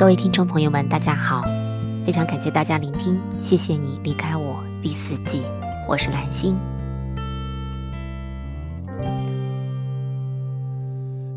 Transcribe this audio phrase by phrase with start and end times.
[0.00, 1.42] 各位听众朋友们，大家好，
[2.06, 5.42] 非常感谢大家聆听，谢谢你离开我第四季，
[5.86, 6.56] 我是蓝心。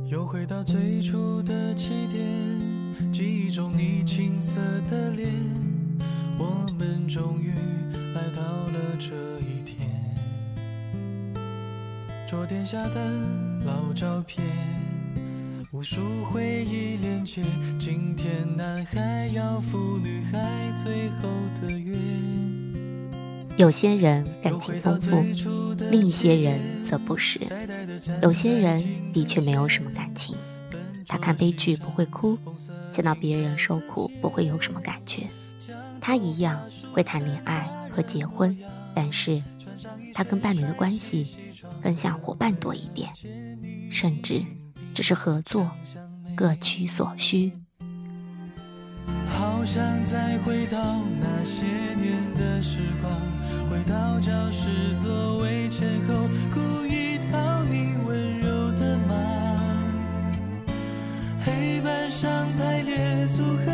[0.05, 5.29] 又回到最初的起点，记忆中你青涩的脸，
[6.37, 7.51] 我们终于
[8.15, 9.91] 来到了这一天。
[12.25, 13.11] 桌垫下的
[13.65, 14.41] 老照片。
[15.83, 17.43] 数回忆连接，
[17.77, 20.39] 今天男孩要赴女孩
[20.77, 21.27] 最后
[21.61, 21.97] 的约。
[23.57, 25.21] 有些人感情丰富，
[25.91, 27.41] 另一些人则不是。
[28.21, 30.37] 有些人的确没有什么感情，
[31.05, 32.37] 他看悲剧不会哭，
[32.89, 35.27] 见到别人受苦不会有什么感觉。
[35.99, 38.57] 他一样会谈恋爱和结婚，
[38.95, 39.43] 但是
[40.13, 41.27] 他跟伴侣的关系
[41.81, 43.11] 更像伙伴多一点，
[43.91, 44.41] 甚至。
[44.93, 45.71] 只是合作，
[46.35, 47.51] 各取所需。
[49.27, 50.77] 好想再回到
[51.19, 53.11] 那些年的时光，
[53.69, 59.15] 回到教室座位前后，故意讨你温柔的骂。
[61.43, 63.71] 黑板上排列组合，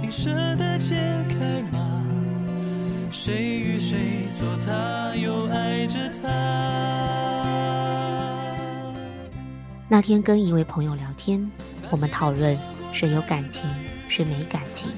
[0.00, 0.96] 你舍得解
[1.28, 2.02] 开吗？
[3.10, 7.43] 谁与谁坐他，又爱着他。
[9.86, 11.50] 那天跟一位朋友聊天，
[11.90, 12.58] 我们讨论
[12.90, 13.70] 谁有感情，
[14.08, 14.88] 谁没感情。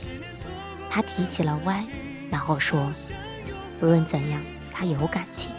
[0.89, 1.87] 他提起了 Y，
[2.31, 2.91] 然后说，
[3.81, 4.41] 不论怎样，
[4.73, 5.51] 他有感情。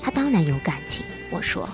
[0.00, 1.68] 他当然有感情，我说，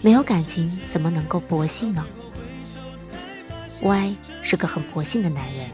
[0.00, 2.04] 没有感情怎么能够薄幸呢
[3.82, 5.68] ？Y 是个很薄幸的男人，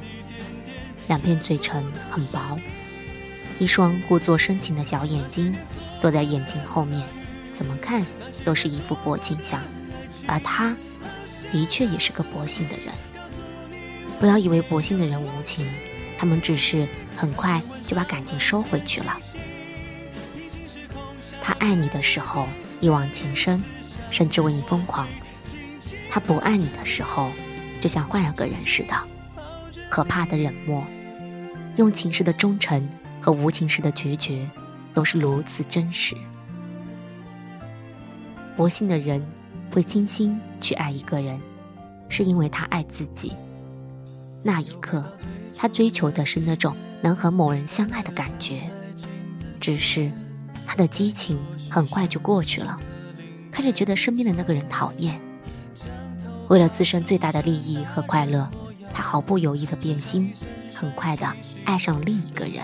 [1.06, 2.58] 两片嘴唇很薄，
[3.60, 5.54] 一双故作深情的小眼睛
[6.02, 7.06] 躲在眼睛后面。
[7.60, 8.02] 怎么看
[8.42, 9.60] 都是一副薄情相，
[10.26, 10.74] 而他
[11.52, 12.94] 的确也是个薄幸的人。
[14.18, 15.66] 不要以为薄幸的人无情，
[16.16, 19.14] 他们只是很快就把感情收回去了。
[21.42, 22.48] 他爱你的时候
[22.80, 23.62] 一往情深，
[24.10, 25.06] 甚至为你疯狂；
[26.10, 27.30] 他不爱你的时候，
[27.78, 28.94] 就像换了个人似的，
[29.90, 30.82] 可怕的冷漠。
[31.76, 32.88] 用情时的忠诚
[33.20, 34.48] 和无情时的决绝，
[34.94, 36.16] 都是如此真实。
[38.60, 39.26] 薄幸的人
[39.72, 41.40] 会精心去爱一个人，
[42.10, 43.32] 是因为他爱自己。
[44.42, 45.02] 那一刻，
[45.56, 48.70] 他追求的是那种能和某人相爱的感觉。
[49.58, 50.12] 只是，
[50.66, 51.38] 他的激情
[51.70, 52.78] 很快就过去了，
[53.50, 55.18] 开始觉得身边的那个人讨厌。
[56.48, 58.46] 为了自身最大的利益和快乐，
[58.92, 60.30] 他毫不犹豫地变心，
[60.74, 61.26] 很快的
[61.64, 62.62] 爱上了另一个人。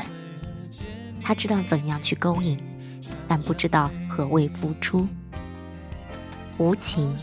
[1.22, 2.58] 他知道怎样去勾引，
[3.26, 5.08] 但不知道何谓付出。
[6.58, 7.14] 无情，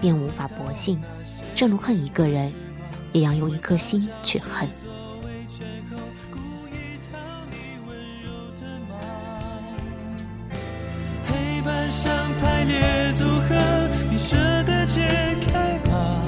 [0.00, 1.00] 便无法薄幸。
[1.54, 2.52] 正如恨一个人，
[3.12, 4.68] 也要用一颗心去恨。
[11.28, 13.54] 黑板上排列组合，
[14.10, 16.22] 你舍得解开吗？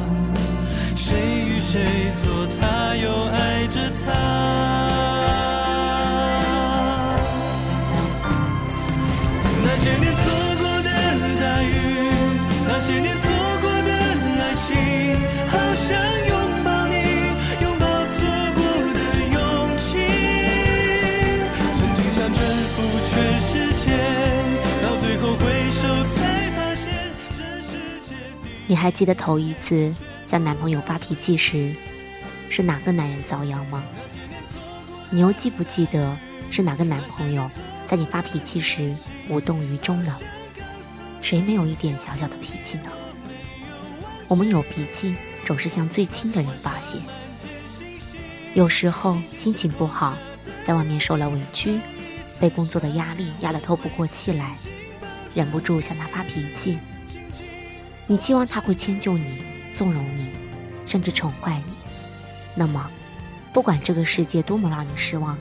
[0.95, 3.54] 谁与谁做他，又爱
[28.75, 29.95] 你还记得头一次
[30.27, 31.73] 向男朋友发脾气时，
[32.51, 33.85] 是哪个男人遭殃吗？
[35.11, 36.19] 你又记不记得
[36.51, 37.49] 是哪个男朋友
[37.87, 38.93] 在你发脾气时
[39.29, 40.13] 无动于衷呢？
[41.23, 42.91] 谁没有一点小小的脾气呢？
[44.27, 45.15] 我们有脾气，
[45.47, 46.99] 总是向最亲的人发泄。
[48.55, 50.19] 有时候心情不好，
[50.67, 51.79] 在外面受了委屈，
[52.41, 54.57] 被工作的压力压得透不过气来，
[55.33, 56.77] 忍不住向他发脾气。
[58.07, 59.43] 你期望他会迁就你、
[59.73, 60.29] 纵容你，
[60.85, 61.73] 甚至宠坏你。
[62.55, 62.91] 那么，
[63.53, 65.39] 不管这个世界多么让你失望，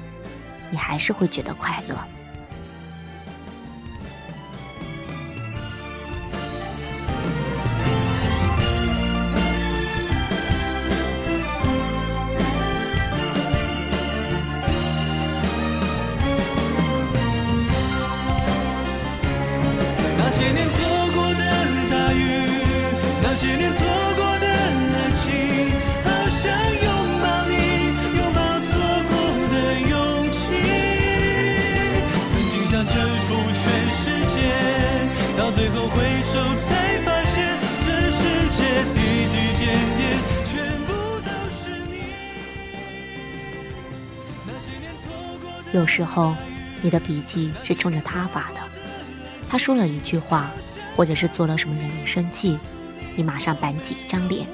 [0.71, 1.97] 你还是会觉得快乐。
[36.33, 37.47] 就才发现，
[37.79, 38.97] 这世界滴
[39.29, 40.01] 滴点点，
[40.43, 40.91] 全部
[41.23, 41.69] 都是。
[45.71, 46.35] 有时候
[46.81, 48.55] 你的笔记是冲着他发的，
[49.47, 50.49] 他说了一句话，
[50.95, 52.57] 或者是做了什么惹你生气，
[53.15, 54.47] 你马上板起一张脸，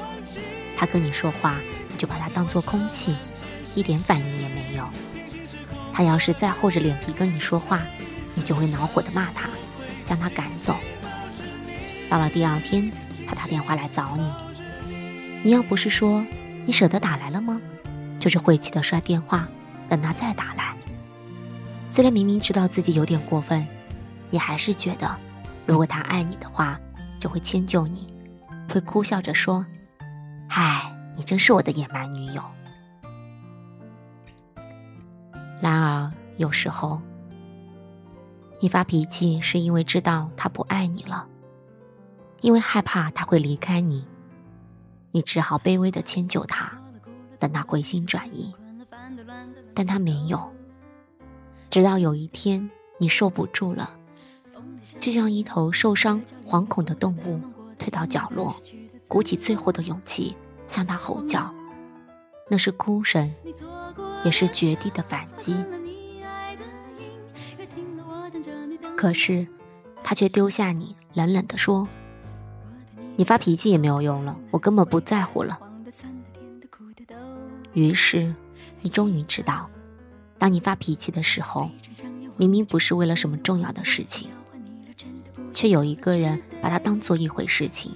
[0.75, 1.55] 他跟你说话，
[1.89, 3.15] 你就把他当做空气，
[3.73, 4.85] 一点反应也没有。
[5.93, 7.81] 他要是再厚着脸皮跟你说话，
[8.35, 9.47] 你就会恼火的骂他，
[10.05, 10.75] 将他赶走。
[12.09, 12.91] 到了第二天，
[13.27, 14.25] 他打电话来找你，
[15.43, 16.25] 你要不是说
[16.65, 17.61] 你舍得打来了吗？
[18.19, 19.47] 就是晦气的摔电话，
[19.87, 20.75] 等他再打来。
[21.91, 23.65] 虽然明明知道自己有点过分，
[24.29, 25.15] 你还是觉得，
[25.65, 26.79] 如果他爱你的话，
[27.19, 28.07] 就会迁就你，
[28.73, 29.65] 会哭笑着说
[30.49, 32.43] ：“嗨，你真是我的野蛮女友。”
[35.61, 37.01] 然而，有时候，
[38.59, 41.27] 你发脾气是因为知道他不爱你了，
[42.41, 44.05] 因为害怕他会离开你，
[45.11, 46.71] 你只好卑微的迁就他，
[47.37, 48.53] 等他回心转意，
[49.73, 50.51] 但他没有。
[51.69, 53.97] 直到有一天，你受不住了，
[54.99, 57.39] 就像一头受伤、惶恐的动物，
[57.77, 58.55] 退到角落，
[59.07, 61.53] 鼓起最后的勇气向他吼叫。
[62.49, 63.31] 那是哭声，
[64.23, 65.55] 也是绝地的反击。
[68.97, 69.47] 可是，
[70.03, 71.87] 他却丢下你，冷冷地说
[73.19, 75.59] ：“你发脾气也没有用了，我根本不在乎了。”
[77.73, 78.33] 于是，
[78.79, 79.69] 你终于知道。
[80.37, 81.69] 当你发脾气的时候，
[82.37, 84.29] 明明不是为了什么重要的事情，
[85.51, 87.91] 却有一个人把它当做一回事情。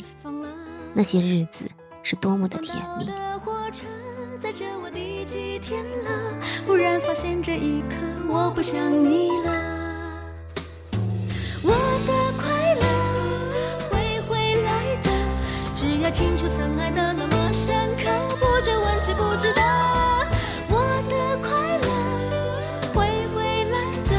[0.93, 1.71] 那些日子
[2.03, 3.09] 是多么的甜蜜。
[6.67, 7.95] 忽然发现这一刻
[8.27, 9.52] 我不想你了。
[16.13, 18.03] 清楚曾爱的那么深刻，
[18.37, 19.61] 不追问，值不值得。
[20.69, 20.77] 我
[21.09, 21.49] 的快
[21.79, 22.61] 乐
[22.93, 24.13] 会回来的，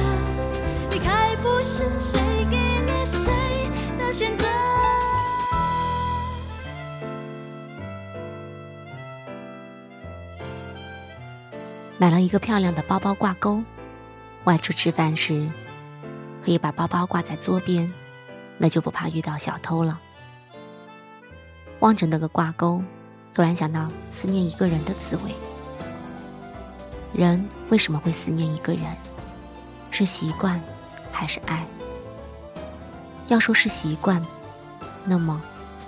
[0.90, 2.20] 离开不是谁
[2.50, 3.30] 给了谁
[3.96, 4.44] 的选择？
[11.96, 13.62] 买了一个漂亮的包包挂钩，
[14.42, 15.48] 外出吃饭时
[16.44, 17.88] 可以把包包挂在桌边，
[18.58, 20.00] 那就不怕遇到小偷了。
[21.84, 22.82] 望着那个挂钩，
[23.34, 25.34] 突然想到思念一个人的滋味。
[27.12, 28.82] 人为什么会思念一个人？
[29.90, 30.58] 是习惯，
[31.12, 31.66] 还是爱？
[33.26, 34.24] 要说是习惯，
[35.04, 35.38] 那么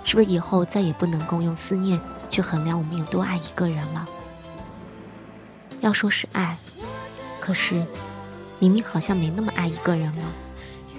[0.03, 4.07] 是不是以后再也不能够用思念去衡量我们有多爱一个人了？
[5.79, 6.55] 要说是爱，
[7.39, 7.83] 可是
[8.59, 10.25] 明明好像没那么爱一个人了，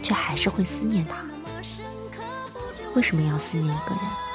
[0.02, 1.18] 却还是会思念他。
[2.96, 4.27] 为什么要思念一个人？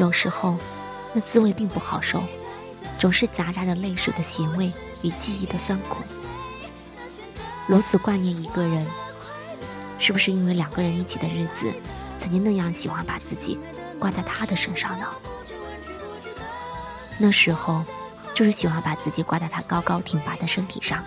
[0.00, 0.56] 有时候
[1.12, 2.22] 那滋味并不好受，
[2.98, 5.98] 总是夹杂着泪水的咸味与记忆的酸苦。
[7.66, 8.86] 如此挂念一个人，
[9.98, 11.70] 是不是因为两个人一起的日子，
[12.18, 13.58] 曾经那样喜欢把自己
[13.98, 15.06] 挂在他的身上呢？
[17.18, 17.84] 那时候。
[18.32, 21.04] 就是喜欢把自己挂在他高高挺拔的身体上，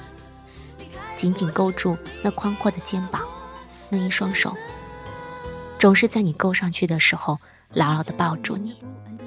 [1.15, 3.23] 紧紧勾住那宽阔的肩膀，
[3.89, 4.55] 那一双手，
[5.79, 7.39] 总是在你勾上去的时候
[7.73, 8.77] 牢牢地抱住你，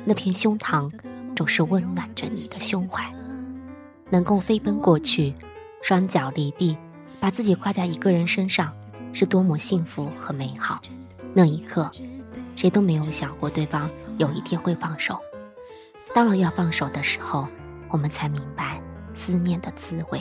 [0.05, 0.91] 那片胸膛
[1.35, 3.05] 总是温暖着你的胸怀，
[4.11, 5.35] 能够飞奔过去，
[5.83, 6.77] 双脚离地，
[7.21, 8.73] 把自己挂在一个人身上，
[9.13, 10.81] 是多么幸福和美好。
[11.35, 11.91] 那一刻，
[12.55, 15.19] 谁都没有想过对方有一天会放手，
[16.15, 17.47] 到了要放手的时候。
[17.89, 18.83] 我们才明白
[19.15, 20.21] 思念的滋味。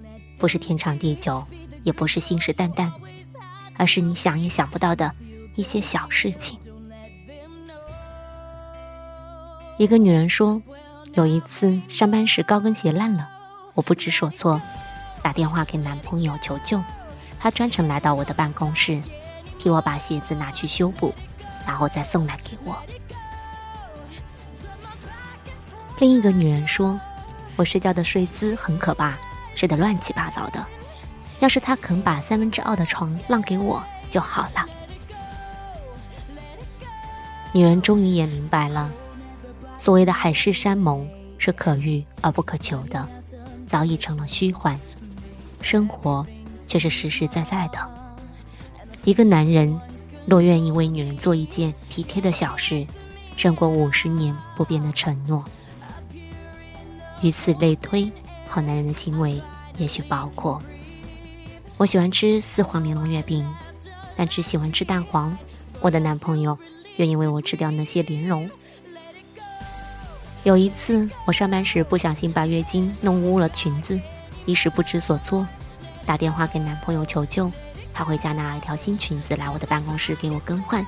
[0.41, 1.45] 不是天长地久，
[1.83, 2.91] 也不是信誓旦旦，
[3.77, 5.13] 而是你想也想不到的
[5.53, 6.57] 一些小事情。
[9.77, 10.59] 一个女人说，
[11.13, 13.29] 有一次上班时高跟鞋烂了，
[13.75, 14.59] 我不知所措，
[15.21, 16.83] 打电话给男朋友求救，
[17.39, 18.99] 他专程来到我的办公室，
[19.59, 21.13] 替我把鞋子拿去修补，
[21.67, 22.75] 然后再送来给我。
[25.99, 26.99] 另一个女人说
[27.55, 29.15] ：“我睡觉的睡姿很可怕，
[29.55, 30.63] 睡得乱七八糟的。
[31.39, 34.65] 要是他肯把三分之二的床让给我就好了。”
[37.53, 38.89] 女人终于也明白了，
[39.77, 43.07] 所谓的海誓山盟是可遇而不可求的，
[43.67, 44.79] 早已成了虚幻。
[45.61, 46.25] 生活
[46.67, 47.89] 却是实实在在的。
[49.03, 49.79] 一个男人
[50.25, 52.85] 若愿意为女人做一件体贴的小事，
[53.35, 55.43] 胜过五十年不变的承诺。
[57.21, 58.11] 与此类推，
[58.51, 59.41] 好男人的行为
[59.77, 60.61] 也许包括：
[61.77, 63.47] 我喜欢吃四黄莲蓉月饼，
[64.17, 65.35] 但只喜欢吃蛋黄。
[65.79, 66.59] 我的男朋友
[66.97, 68.49] 愿意为我吃掉那些莲蓉。
[70.43, 73.97] 有一次，我上班时不小心把月经弄污了裙子。
[74.45, 75.47] 一时不知所措，
[76.05, 77.49] 打电话给男朋友求救。
[77.93, 80.85] 他回家拿了一条新裙子来我的办公室给我更换，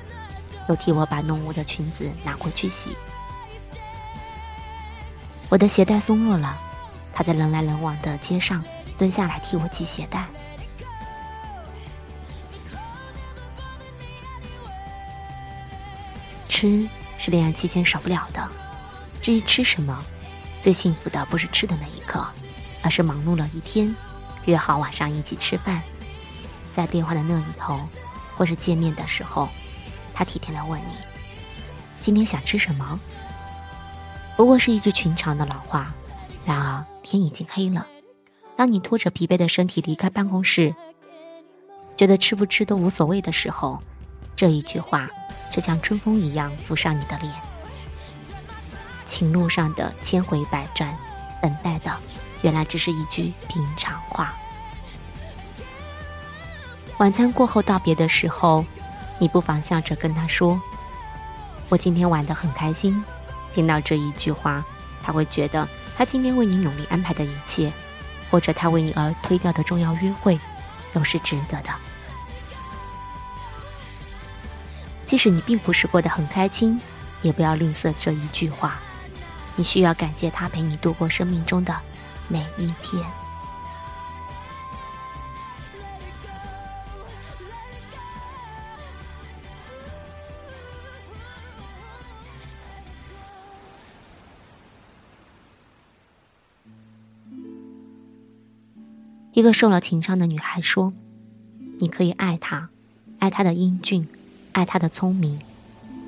[0.68, 2.92] 又替我把弄污的裙子拿回去洗。
[5.48, 6.60] 我的鞋带松落了，
[7.14, 8.64] 他在人来人往的街上
[8.98, 10.26] 蹲下来替我系鞋带。
[16.48, 18.48] 吃是恋爱期间少不了的，
[19.22, 20.04] 至于吃什么，
[20.60, 22.26] 最幸福的不是吃的那一刻。
[22.86, 23.96] 而是忙碌了一天，
[24.44, 25.82] 约好晚上一起吃饭，
[26.74, 27.80] 在电话的那一头，
[28.36, 29.48] 或是见面的时候，
[30.14, 30.92] 他体贴的问你
[32.02, 33.00] ：“今天想吃什么？”
[34.36, 35.94] 不过是一句寻常的老话。
[36.44, 37.86] 然而天已经黑了，
[38.56, 40.74] 当你拖着疲惫的身体离开办公室，
[41.96, 43.80] 觉得吃不吃都无所谓的时候，
[44.36, 45.08] 这一句话
[45.52, 47.32] 就像春风一样拂上你的脸。
[49.06, 50.98] 情路上的千回百转，
[51.42, 51.92] 等待的。
[52.42, 54.34] 原来只是一句平常话。
[56.98, 58.66] 晚餐过后道别的时候，
[59.18, 60.62] 你不妨笑着跟他说
[61.70, 63.02] ：“我今天玩得很开心。”
[63.56, 64.66] 听到这一句话，
[65.02, 65.66] 他会觉得
[65.96, 67.72] 他今天为你努力安排的一切，
[68.32, 70.40] 或者他为你而推掉的重要约会，
[70.92, 71.70] 都是值得的。
[75.06, 76.80] 即使你并不是过得很开心，
[77.22, 78.80] 也不要吝啬这一句话。
[79.56, 81.76] 你需要感谢他陪你度过生命中的。
[82.28, 83.04] 每一天，
[99.34, 100.94] 一个受了情伤的女孩说
[101.80, 102.70] ：“你可以爱他，
[103.18, 104.08] 爱他的英俊，
[104.52, 105.40] 爱他的聪明，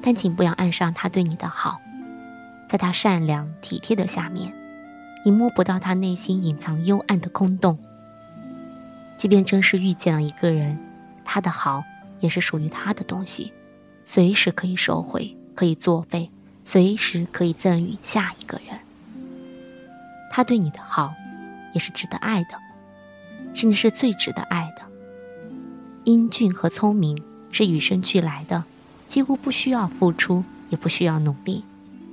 [0.01, 1.81] 但请不要爱上他对你的好，
[2.69, 4.53] 在他善良体贴的下面。”
[5.25, 7.79] 你摸不到他内心隐藏幽暗的空洞。
[9.17, 10.77] 即便真是遇见了一个人，
[11.23, 11.83] 他的好
[12.19, 13.51] 也是属于他的东西，
[14.03, 16.29] 随时可以收回，可以作废，
[16.63, 18.77] 随时可以赠予下一个人。
[20.29, 21.15] 他对你的好，
[21.73, 22.49] 也是值得爱的，
[23.55, 24.83] 甚至是最值得爱的。
[26.03, 27.17] 英俊和聪明
[27.49, 28.65] 是与生俱来的，
[29.07, 31.63] 几乎不需要付出，也不需要努力。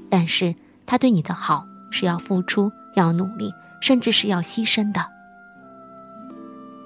[0.09, 0.55] 但是
[0.87, 2.73] 他对你的好是要付出。
[2.95, 5.07] 要努力，甚至是要牺牲的。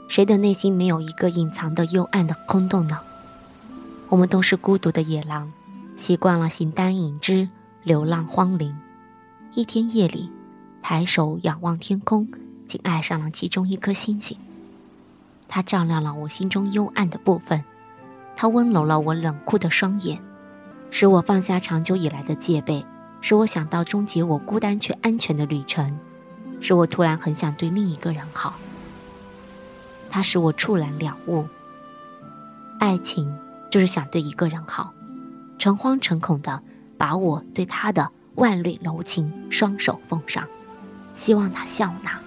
[0.07, 3.01] 谁的内心没有一个隐藏的幽暗的空洞呢？
[4.09, 5.53] 我们都是孤独的野狼，
[5.97, 7.49] 习惯了形单影只，
[7.83, 8.73] 流浪荒林。
[9.53, 10.31] 一天夜里，
[10.81, 12.29] 抬手仰望天空，
[12.67, 14.39] 竟爱上了其中一颗星星。
[15.49, 17.65] 它照亮了我心中幽暗的部分，
[18.37, 20.21] 它温柔了我冷酷的双眼，
[20.91, 22.85] 使我放下长久以来的戒备。
[23.23, 25.99] 使我想到终结我孤单却安全的旅程，
[26.61, 28.55] 使我突然很想对另一个人好。
[30.11, 31.49] 它使我触然了悟，
[32.79, 33.37] 爱情
[33.71, 34.93] 就是想对一个人好，
[35.59, 36.63] 诚惶诚恐的
[36.97, 40.47] 把我对他的万缕柔情双手奉上，
[41.15, 42.21] 希望他笑纳。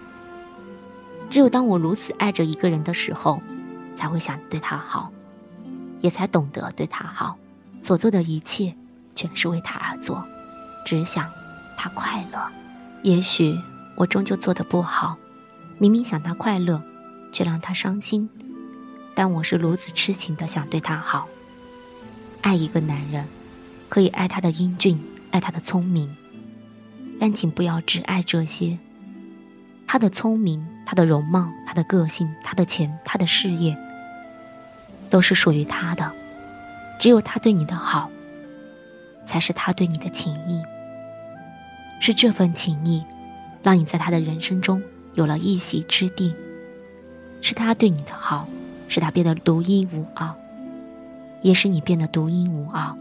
[1.30, 3.42] 只有当我如此爱着一个人的时候，
[3.96, 5.12] 才会想对他好，
[6.02, 7.38] 也才懂得对他好，
[7.82, 8.74] 所做的一切
[9.16, 10.26] 全是为他而做。
[10.86, 11.30] 只想
[11.78, 12.50] 他快乐，
[13.04, 13.60] 也许
[13.96, 15.18] 我终究做的不好，
[15.78, 16.82] 明明想他快乐，
[17.32, 18.28] 却让他伤心。
[19.14, 21.28] 但我是如此痴情的想对他好。
[22.42, 23.28] 爱一个男人，
[23.90, 26.16] 可以爱他的英俊，爱他的聪明，
[27.20, 28.80] 但请不要只爱这些。
[29.92, 33.76] 他的聪明，他的容貌，他的个性，他的钱，他的事业，
[35.10, 36.12] 都是属于他的。
[37.00, 38.08] 只有他对你的好，
[39.26, 40.62] 才是他对你的情谊。
[42.00, 43.04] 是这份情谊，
[43.64, 44.80] 让你在他的人生中
[45.16, 46.36] 有了一席之地。
[47.42, 48.48] 是他对你的好，
[48.88, 50.32] 使他变得独一无二，
[51.42, 52.96] 也使你变得独一无二。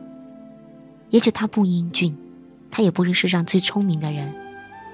[1.11, 2.17] 也许他不英俊，
[2.71, 4.33] 他也不是世上最聪明的人，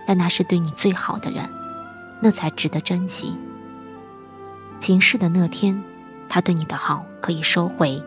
[0.08, 1.48] 但他是对你最好的人，
[2.20, 3.36] 那才值得珍惜。
[4.80, 5.82] 情逝的那天，
[6.28, 8.02] 他对你的好可以收回，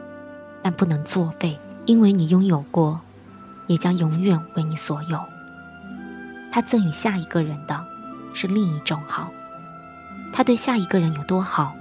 [0.62, 3.00] 但不能作废，因为你拥有过，
[3.68, 5.20] 也将永远为你所有。
[6.52, 7.86] 他赠予下一个人的，
[8.34, 9.32] 是另一种好。
[10.34, 11.76] 他对下一个人有多好，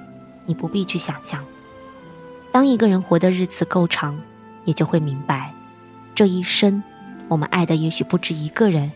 [0.47, 1.45] 你不必去想象。
[2.52, 4.18] 当一个人活的日子够长，
[4.64, 5.52] 也就会明白，
[6.14, 6.83] 这一生，
[7.28, 8.90] 我们爱的也许不止一个人，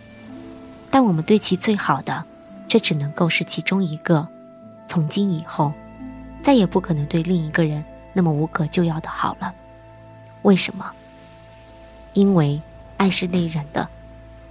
[0.90, 2.24] 但我们对其最好的，
[2.70, 4.28] 这只能够是其中一个。
[4.86, 5.72] 从今以后，
[6.40, 9.52] 再也不可能对另一个人那么无可救药的好了。
[10.42, 10.88] 为什么？
[12.12, 12.62] 因为
[12.96, 13.88] 爱是内忍的。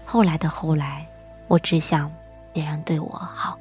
[0.03, 1.07] 后来的后来，
[1.47, 2.11] 我只想
[2.51, 3.57] 别人对我好。